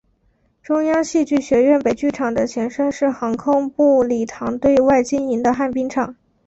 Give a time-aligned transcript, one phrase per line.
[0.63, 6.15] 中央戏剧学院北剧场的前身是航空部礼堂对外经营的旱冰场。